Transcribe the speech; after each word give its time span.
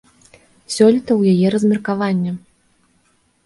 Сёлета 0.75 1.11
ў 1.17 1.21
яе 1.35 1.47
размеркаванне. 1.57 2.31